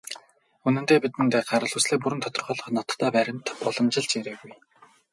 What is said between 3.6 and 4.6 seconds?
уламжилж ирээгүй.